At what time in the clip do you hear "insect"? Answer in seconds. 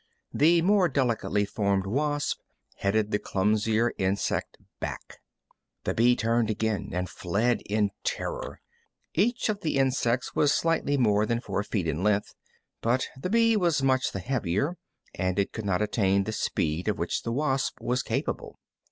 3.99-4.57